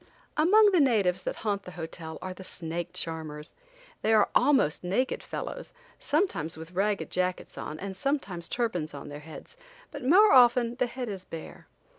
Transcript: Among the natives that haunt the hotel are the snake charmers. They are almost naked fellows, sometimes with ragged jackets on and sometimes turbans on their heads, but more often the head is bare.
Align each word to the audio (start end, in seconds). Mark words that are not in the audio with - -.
Among 0.35 0.71
the 0.71 0.79
natives 0.79 1.21
that 1.21 1.35
haunt 1.45 1.61
the 1.61 1.69
hotel 1.77 2.17
are 2.23 2.33
the 2.33 2.43
snake 2.43 2.89
charmers. 2.91 3.53
They 4.01 4.13
are 4.13 4.29
almost 4.33 4.83
naked 4.83 5.21
fellows, 5.21 5.73
sometimes 5.99 6.57
with 6.57 6.71
ragged 6.71 7.11
jackets 7.11 7.55
on 7.55 7.79
and 7.79 7.95
sometimes 7.95 8.49
turbans 8.49 8.95
on 8.95 9.09
their 9.09 9.19
heads, 9.19 9.57
but 9.91 10.03
more 10.03 10.31
often 10.31 10.73
the 10.77 10.87
head 10.87 11.07
is 11.07 11.23
bare. 11.23 11.67